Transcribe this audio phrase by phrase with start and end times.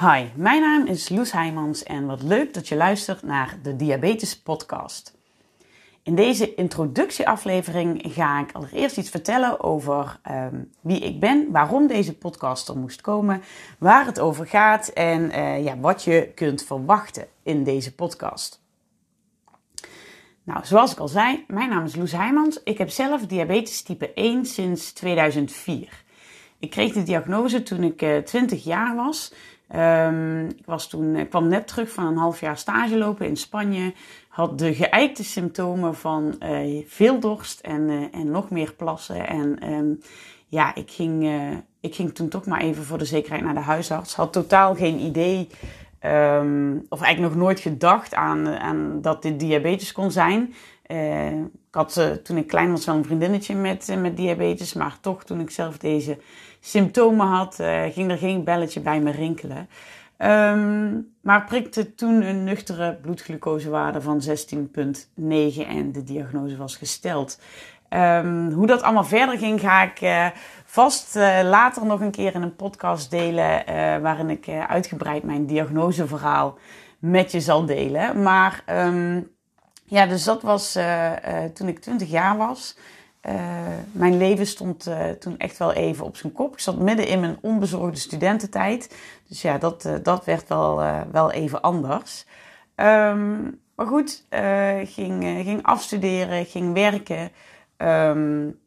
[0.00, 4.40] Hi, mijn naam is Loes Heijmans en wat leuk dat je luistert naar de Diabetes
[4.40, 5.18] Podcast.
[6.02, 12.16] In deze introductieaflevering ga ik allereerst iets vertellen over um, wie ik ben, waarom deze
[12.16, 13.42] podcast er moest komen,
[13.78, 18.62] waar het over gaat en uh, ja, wat je kunt verwachten in deze podcast.
[20.42, 22.62] Nou, zoals ik al zei, mijn naam is Loes Heijmans.
[22.62, 26.04] Ik heb zelf diabetes type 1 sinds 2004.
[26.58, 29.32] Ik kreeg de diagnose toen ik uh, 20 jaar was.
[29.76, 33.36] Um, ik, was toen, ik kwam net terug van een half jaar stage lopen in
[33.36, 33.92] Spanje.
[34.28, 39.28] Had de geëikte symptomen van uh, veel dorst en, uh, en nog meer plassen.
[39.28, 40.00] En um,
[40.46, 43.60] ja, ik ging, uh, ik ging toen toch maar even voor de zekerheid naar de
[43.60, 44.14] huisarts.
[44.14, 45.48] Had totaal geen idee,
[46.04, 50.54] um, of eigenlijk nog nooit gedacht aan, aan dat dit diabetes kon zijn.
[51.68, 54.72] ik had toen ik klein was wel een vriendinnetje met, met diabetes.
[54.72, 56.18] Maar toch toen ik zelf deze
[56.60, 59.68] symptomen had, uh, ging er geen belletje bij me rinkelen.
[60.18, 64.32] Um, maar prikte toen een nuchtere bloedglucosewaarde van 16,9
[65.66, 67.40] en de diagnose was gesteld.
[67.90, 70.26] Um, hoe dat allemaal verder ging, ga ik uh,
[70.64, 73.64] vast uh, later nog een keer in een podcast delen.
[74.02, 76.58] waarin ik uitgebreid mijn diagnoseverhaal
[76.98, 78.22] met je zal delen.
[78.22, 79.30] Maar um,
[79.84, 80.78] ja, dus dat was
[81.54, 82.76] toen ik 20 jaar was.
[83.22, 83.34] Uh,
[83.92, 86.52] mijn leven stond uh, toen echt wel even op zijn kop.
[86.52, 88.96] Ik zat midden in mijn onbezorgde studententijd.
[89.28, 92.26] Dus ja, dat, uh, dat werd wel, wel even anders.
[92.76, 94.26] Um, maar goed,
[94.84, 97.30] ging, ging afstuderen, ging werken.
[97.76, 98.58] Um,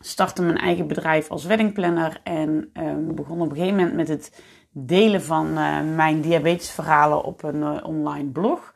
[0.00, 2.20] startte mijn eigen bedrijf als weddingplanner.
[2.24, 5.52] En um, begon op een gegeven moment met het delen van
[5.94, 8.73] mijn diabetesverhalen op een online blog.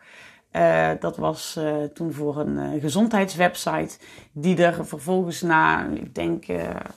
[0.53, 3.99] Uh, dat was uh, toen voor een uh, gezondheidswebsite,
[4.33, 6.45] die er vervolgens na, ik denk,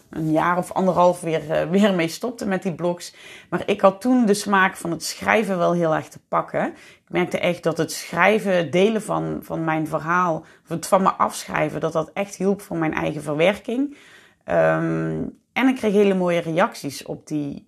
[0.10, 3.16] een jaar of anderhalf weer, weer mee stopte met die blogs.
[3.50, 6.68] Maar ik had toen de smaak van het schrijven wel heel erg te pakken.
[6.68, 11.80] Ik merkte echt dat het schrijven, delen van, van mijn verhaal, het van me afschrijven,
[11.80, 13.98] dat dat echt hielp voor mijn eigen verwerking.
[14.46, 17.68] Um, en ik kreeg hele mooie reacties op die,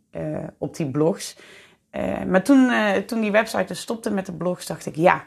[0.57, 1.37] op die blogs.
[2.27, 2.71] maar toen,
[3.05, 5.23] toen die website dus stopte met de blogs, dacht ik, ja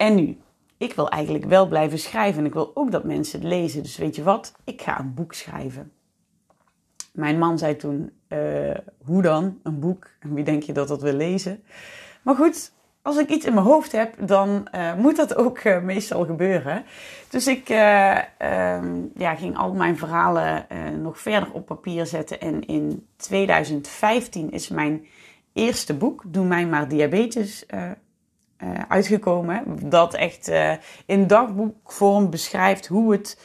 [0.00, 0.38] en nu?
[0.76, 3.82] Ik wil eigenlijk wel blijven schrijven en ik wil ook dat mensen het lezen.
[3.82, 4.54] Dus weet je wat?
[4.64, 5.92] Ik ga een boek schrijven.
[7.12, 9.58] Mijn man zei toen: uh, Hoe dan?
[9.62, 10.10] Een boek?
[10.20, 11.62] En wie denk je dat dat wil lezen?
[12.22, 12.72] Maar goed,
[13.02, 16.84] als ik iets in mijn hoofd heb, dan uh, moet dat ook uh, meestal gebeuren.
[17.28, 17.76] Dus ik uh,
[19.14, 20.66] ja, ging al mijn verhalen
[21.02, 22.40] nog verder op papier zetten.
[22.40, 25.06] En in 2015 is mijn
[25.52, 27.66] eerste boek, Doe mij maar diabetes,
[28.62, 29.64] uh, uitgekomen.
[29.88, 30.72] Dat echt uh,
[31.06, 33.38] in dagboekvorm beschrijft hoe het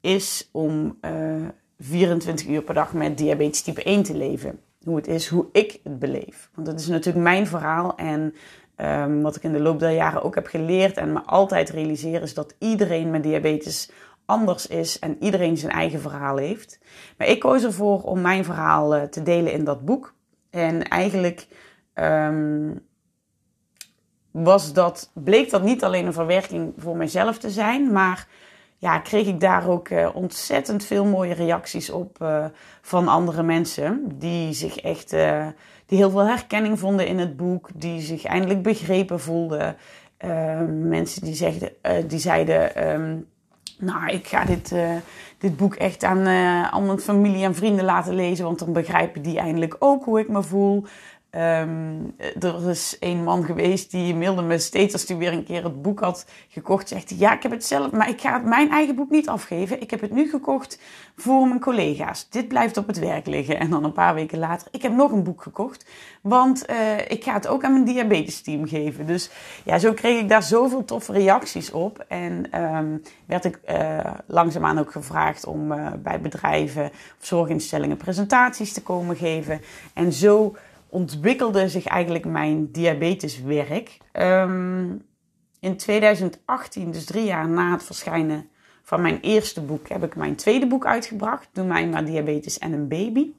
[0.00, 1.48] is om uh, eh,
[1.78, 4.60] 24 uur per dag met diabetes type 1 te leven.
[4.84, 6.50] Hoe het is, hoe ik het beleef.
[6.54, 8.34] Want dat is natuurlijk mijn verhaal en
[8.76, 12.22] um, wat ik in de loop der jaren ook heb geleerd en me altijd realiseer
[12.22, 13.90] is dat iedereen met diabetes
[14.24, 16.78] anders is en iedereen zijn eigen verhaal heeft.
[17.18, 20.14] Maar ik koos ervoor om mijn verhaal te delen in dat boek.
[20.50, 21.46] En eigenlijk
[21.94, 22.82] um,
[24.42, 28.26] was dat, bleek dat niet alleen een verwerking voor mijzelf te zijn, maar
[28.78, 32.44] ja, kreeg ik daar ook uh, ontzettend veel mooie reacties op uh,
[32.82, 34.08] van andere mensen.
[34.14, 35.46] Die zich echt, uh,
[35.86, 39.76] die heel veel herkenning vonden in het boek, die zich eindelijk begrepen voelden.
[40.88, 41.70] mensen die, zegden,
[42.06, 43.26] die zeiden, um,
[43.78, 44.74] nou, ik ga dit,
[45.38, 46.26] dit boek echt aan,
[46.70, 50.28] aan mijn familie en vrienden laten lezen, want dan begrijpen die eindelijk ook hoe ik
[50.28, 50.84] me voel.
[51.36, 55.64] Um, er is een man geweest die mailde me steeds als hij weer een keer
[55.64, 56.88] het boek had gekocht.
[56.88, 59.80] Zegt hij, ja, ik heb het zelf, maar ik ga mijn eigen boek niet afgeven.
[59.80, 60.78] Ik heb het nu gekocht
[61.16, 62.28] voor mijn collega's.
[62.30, 63.58] Dit blijft op het werk liggen.
[63.58, 65.86] En dan een paar weken later, ik heb nog een boek gekocht.
[66.20, 69.06] Want uh, ik ga het ook aan mijn diabetes team geven.
[69.06, 69.30] Dus
[69.64, 72.04] ja, zo kreeg ik daar zoveel toffe reacties op.
[72.08, 76.84] En um, werd ik uh, langzaamaan ook gevraagd om uh, bij bedrijven
[77.20, 79.60] of zorginstellingen presentaties te komen geven.
[79.94, 80.54] En zo
[80.94, 83.98] ontwikkelde zich eigenlijk mijn diabeteswerk.
[84.12, 85.04] Um,
[85.60, 88.48] in 2018, dus drie jaar na het verschijnen
[88.82, 91.48] van mijn eerste boek, heb ik mijn tweede boek uitgebracht.
[91.52, 93.32] Doe mij maar diabetes en een baby.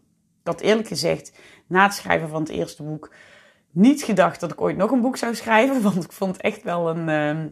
[0.44, 3.14] Had eerlijk gezegd, na het schrijven van het eerste boek,
[3.72, 5.82] niet gedacht dat ik ooit nog een boek zou schrijven.
[5.92, 7.08] Want ik vond echt wel een,
[7.38, 7.46] uh,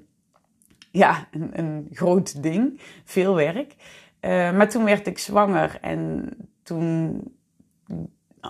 [0.92, 2.80] ja, een, een, groot ding.
[3.04, 3.76] Veel werk.
[4.22, 6.30] Uh, maar toen werd ik zwanger en
[6.64, 7.22] toen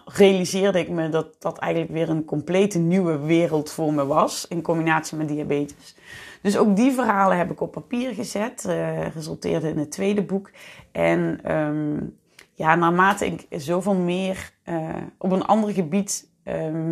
[0.06, 4.46] realiseerde ik me dat dat eigenlijk weer een complete nieuwe wereld voor me was.
[4.50, 5.96] In combinatie met diabetes.
[6.42, 8.66] Dus ook die verhalen heb ik op papier gezet.
[8.68, 10.52] Uh, resulteerde in het tweede boek.
[10.92, 12.18] En um,
[12.54, 16.32] ja, naarmate ik zoveel meer uh, op een ander gebied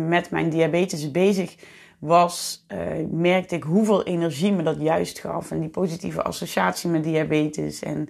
[0.06, 1.56] met mijn diabetes bezig
[1.98, 2.66] was,
[3.10, 5.50] merkte ik hoeveel energie me dat juist gaf.
[5.50, 7.82] En die positieve associatie met diabetes.
[7.82, 8.08] En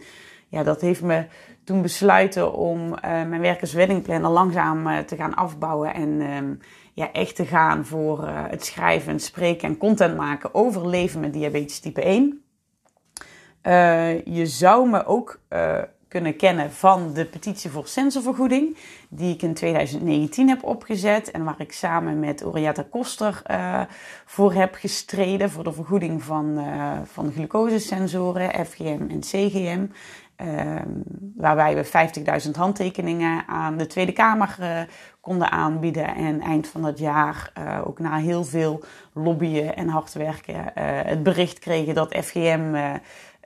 [0.52, 1.26] ja, dat heeft me
[1.64, 5.94] toen besluiten om mijn werk als weddingplanner langzaam te gaan afbouwen.
[5.94, 6.54] En ehm,
[6.92, 11.80] ja, echt te gaan voor het schrijven, spreken en content maken over leven met diabetes
[11.80, 12.42] type 1.
[13.62, 15.78] Uh, je zou me ook uh,
[16.08, 18.76] kunnen kennen van de petitie voor sensorvergoeding,
[19.08, 23.82] die ik in 2019 heb opgezet en waar ik samen met Orietta Koster uh,
[24.24, 26.64] voor heb gestreden voor de vergoeding van,
[27.04, 29.86] van glucosesensoren, FGM en CGM.
[31.36, 31.84] Waarbij we
[32.44, 34.56] 50.000 handtekeningen aan de Tweede Kamer
[35.20, 36.14] konden aanbieden.
[36.14, 37.52] En eind van het jaar,
[37.84, 40.72] ook na heel veel lobbyen en hard werken,
[41.06, 42.74] het bericht kregen dat FGM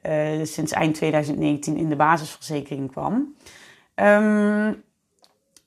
[0.06, 3.34] uh, sinds eind 2019 in de basisverzekering kwam.
[3.94, 4.82] Um,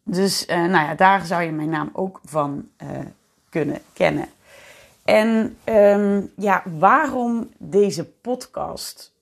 [0.04, 2.90] dus uh, nou ja, daar zou je mijn naam ook van uh,
[3.50, 4.28] kunnen kennen.
[5.04, 9.14] En um, ja, waarom deze podcast?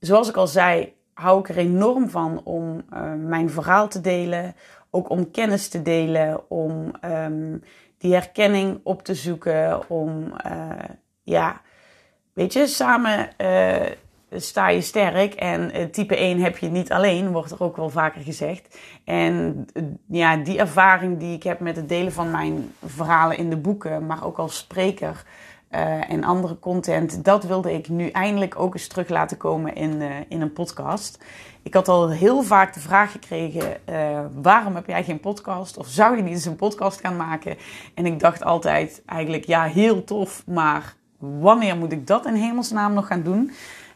[0.00, 2.84] Zoals ik al zei, hou ik er enorm van om
[3.26, 4.54] mijn verhaal te delen.
[4.90, 6.92] Ook om kennis te delen, om
[7.98, 10.32] die herkenning op te zoeken, om
[11.22, 11.60] ja,
[12.38, 13.76] Weet je, samen uh,
[14.30, 15.34] sta je sterk.
[15.34, 18.78] En type 1 heb je niet alleen, wordt er ook wel vaker gezegd.
[19.04, 19.66] En
[20.08, 24.06] ja, die ervaring die ik heb met het delen van mijn verhalen in de boeken,
[24.06, 25.24] maar ook als spreker
[26.08, 30.40] en andere content, dat wilde ik nu eindelijk ook eens terug laten komen in, in
[30.40, 31.24] een podcast.
[31.62, 33.76] Ik had al heel vaak de vraag gekregen:
[34.42, 35.76] waarom heb jij geen podcast?
[35.76, 37.56] Of zou je niet eens een podcast gaan maken?
[37.94, 42.92] En ik dacht altijd eigenlijk, ja, heel tof, maar wanneer moet ik dat in hemelsnaam
[42.92, 43.50] nog gaan doen?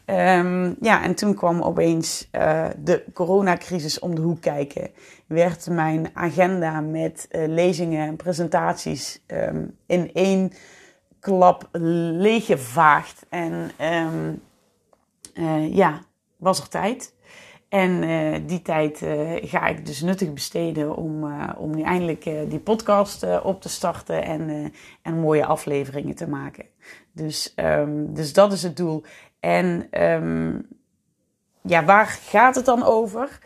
[0.05, 2.29] Um, ja, en toen kwam opeens
[2.77, 4.89] de coronacrisis om de hoek kijken.
[5.27, 10.51] Werd mijn agenda met lezingen en presentaties um, in één
[11.23, 13.25] klap leeggevaagd.
[13.29, 14.41] En um,
[15.33, 16.01] uh, ja,
[16.37, 17.13] was er tijd.
[17.69, 22.23] En uh, die tijd uh, ga ik dus nuttig besteden om, uh, om nu eindelijk
[22.23, 26.65] die podcast op te starten en, en mooie afleveringen te maken.
[27.11, 29.03] Dus, um, dus dat is het doel.
[29.39, 30.67] En um,
[31.61, 33.39] ja, waar gaat het dan over?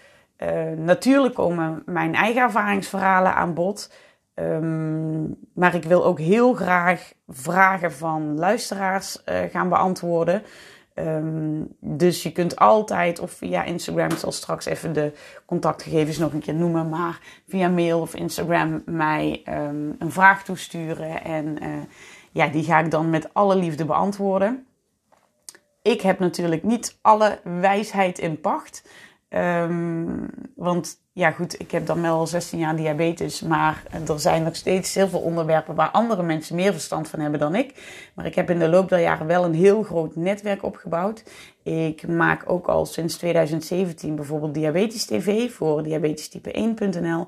[0.75, 3.91] natuurlijk komen mijn eigen ervaringsverhalen aan bod.
[4.39, 10.41] Um, maar ik wil ook heel graag vragen van luisteraars gaan beantwoorden.
[10.95, 15.13] Um, dus je kunt altijd, of via Instagram, ik zal straks even de
[15.45, 21.23] contactgegevens nog een keer noemen, maar via mail of Instagram mij um, een vraag toesturen.
[21.23, 21.69] En uh,
[22.31, 24.65] ja, die ga ik dan met alle liefde beantwoorden.
[25.81, 28.89] Ik heb natuurlijk niet alle wijsheid in pacht.
[30.55, 34.55] Want ja, goed, ik heb dan wel al 16 jaar diabetes, maar er zijn nog
[34.55, 37.73] steeds heel veel onderwerpen waar andere mensen meer verstand van hebben dan ik.
[38.13, 41.23] Maar ik heb in de loop der jaren wel een heel groot netwerk opgebouwd.
[41.63, 47.27] Ik maak ook al sinds 2017 bijvoorbeeld Diabetes TV voor diabetestype1.nl.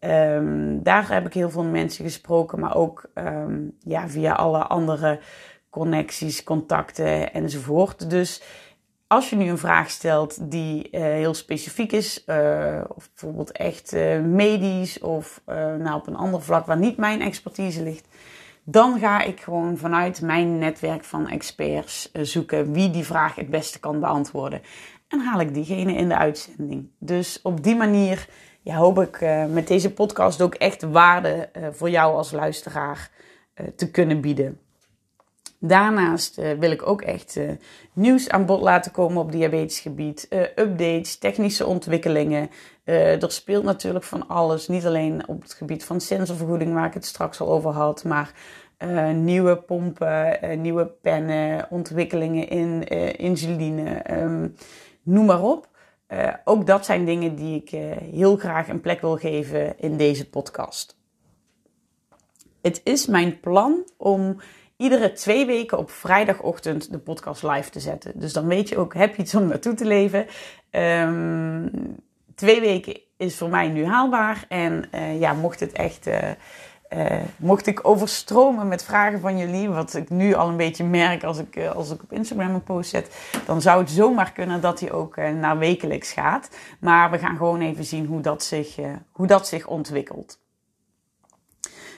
[0.00, 5.20] Um, daar heb ik heel veel mensen gesproken, maar ook um, ja, via alle andere
[5.70, 8.10] connecties, contacten enzovoort.
[8.10, 8.42] Dus
[9.06, 13.94] als je nu een vraag stelt die uh, heel specifiek is, uh, of bijvoorbeeld echt
[13.94, 15.42] uh, medisch of
[15.78, 18.08] nou op een ander vlak waar niet mijn expertise ligt,
[18.64, 23.80] dan ga ik gewoon vanuit mijn netwerk van experts zoeken wie die vraag het beste
[23.80, 24.62] kan beantwoorden.
[25.08, 26.90] En haal ik diegene in de uitzending.
[26.98, 28.28] Dus op die manier
[28.62, 33.10] ja, hoop ik met deze podcast ook echt waarde voor jou als luisteraar
[33.76, 34.58] te kunnen bieden.
[35.66, 37.50] Daarnaast uh, wil ik ook echt uh,
[37.92, 40.26] nieuws aan bod laten komen op diabetesgebied.
[40.30, 42.50] Uh, updates, technische ontwikkelingen.
[42.84, 44.68] er speelt natuurlijk van alles.
[44.68, 48.04] Niet alleen op het gebied van sensorvergoeding, waar ik het straks al over had.
[48.04, 48.32] Maar
[49.14, 54.20] nieuwe pompen, nieuwe pennen, ontwikkelingen in insuline.
[54.20, 54.54] Um,
[55.02, 55.68] noem maar op.
[56.44, 57.70] ook dat zijn dingen die ik
[58.12, 60.96] heel graag een plek wil geven in deze podcast.
[62.62, 64.36] Het is mijn plan om
[64.76, 68.12] iedere twee weken op vrijdagochtend de podcast live te zetten.
[68.14, 70.26] Dus dan weet je ook, heb je iets om naartoe te leven.
[70.70, 71.96] Um,
[72.34, 74.44] twee weken is voor mij nu haalbaar.
[74.48, 76.06] En uh, ja, mocht het echt...
[76.06, 76.18] Uh,
[76.90, 81.24] uh, mocht ik overstromen met vragen van jullie, wat ik nu al een beetje merk
[81.24, 83.16] als ik, als ik op Instagram een post zet,
[83.46, 86.50] dan zou het zomaar kunnen dat hij ook naar wekelijks gaat.
[86.80, 88.76] Maar we gaan gewoon even zien hoe dat zich,
[89.12, 90.42] hoe dat zich ontwikkelt.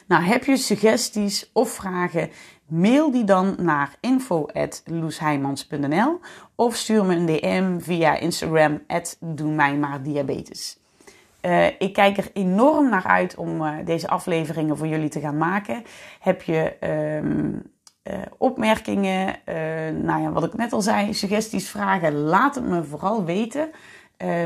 [0.06, 2.30] Nou, heb je suggesties of vragen?
[2.66, 6.20] Mail die dan naar info.loesheimans.nl
[6.54, 8.82] of stuur me een DM via Instagram,
[9.20, 10.78] doe mij maar diabetes.
[11.42, 15.38] Uh, ik kijk er enorm naar uit om uh, deze afleveringen voor jullie te gaan
[15.38, 15.82] maken.
[16.20, 16.76] Heb je
[17.24, 17.62] um,
[18.04, 19.36] uh, opmerkingen,
[20.02, 23.70] nou ja, wat ik net al zei, suggesties, vragen, laat het me vooral weten.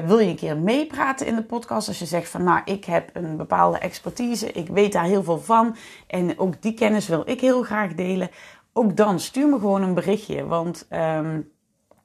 [0.07, 1.89] Wil je een keer meepraten in de podcast?
[1.89, 5.41] Als je zegt van nou, ik heb een bepaalde expertise, ik weet daar heel veel
[5.41, 8.31] van en ook die kennis wil ik heel graag delen.
[8.73, 11.51] Ook dan stuur me gewoon een berichtje, want um,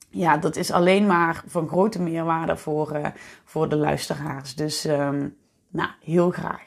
[0.10, 3.06] ja, dat is alleen maar van grote meerwaarde voor, uh,
[3.44, 4.56] voor de luisteraars.
[4.56, 5.36] Dus um,
[5.70, 6.64] nou, heel graag.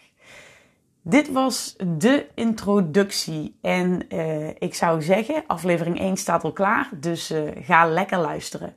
[1.03, 3.59] Dit was de introductie.
[3.61, 6.89] En uh, ik zou zeggen, aflevering 1 staat al klaar.
[6.97, 8.77] Dus ga lekker luisteren.